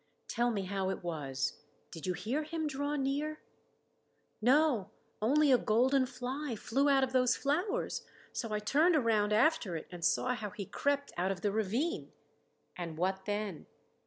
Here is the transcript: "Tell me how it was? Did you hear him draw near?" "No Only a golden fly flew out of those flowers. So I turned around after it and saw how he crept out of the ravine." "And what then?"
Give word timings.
"Tell 0.27 0.49
me 0.49 0.63
how 0.63 0.89
it 0.89 1.03
was? 1.03 1.59
Did 1.91 2.07
you 2.07 2.13
hear 2.13 2.41
him 2.41 2.65
draw 2.65 2.95
near?" 2.95 3.39
"No 4.41 4.89
Only 5.21 5.51
a 5.51 5.59
golden 5.59 6.07
fly 6.07 6.55
flew 6.55 6.89
out 6.89 7.03
of 7.03 7.13
those 7.13 7.35
flowers. 7.35 8.03
So 8.33 8.51
I 8.51 8.57
turned 8.57 8.95
around 8.95 9.31
after 9.31 9.75
it 9.75 9.87
and 9.91 10.03
saw 10.03 10.33
how 10.33 10.49
he 10.49 10.65
crept 10.65 11.13
out 11.17 11.31
of 11.31 11.41
the 11.41 11.51
ravine." 11.51 12.13
"And 12.75 12.97
what 12.97 13.25
then?" 13.25 13.67